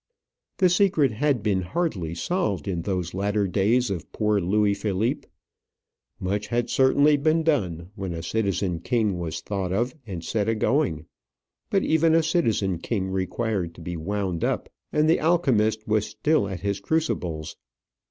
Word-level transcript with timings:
The 0.57 0.67
secret 0.67 1.11
had 1.11 1.43
been 1.43 1.61
hardly 1.61 2.15
solved 2.15 2.67
in 2.67 2.81
those 2.81 3.13
latter 3.13 3.47
days 3.47 3.91
of 3.91 4.11
poor 4.11 4.41
Louis 4.41 4.73
Philippe. 4.73 5.27
Much 6.19 6.47
had 6.47 6.71
certainly 6.71 7.17
been 7.17 7.43
done 7.43 7.91
when 7.93 8.11
a 8.11 8.23
citizen 8.23 8.79
king 8.79 9.19
was 9.19 9.41
thought 9.41 9.71
of 9.71 9.93
and 10.07 10.23
set 10.25 10.49
agoing; 10.49 11.05
but 11.69 11.83
even 11.83 12.15
a 12.15 12.23
citizen 12.23 12.79
king 12.79 13.09
required 13.11 13.75
to 13.75 13.81
be 13.81 13.95
wound 13.95 14.43
up, 14.43 14.69
and 14.91 15.07
the 15.07 15.19
alchemist 15.19 15.87
was 15.87 16.07
still 16.07 16.47
at 16.47 16.61
his 16.61 16.79
crucibles. 16.79 17.55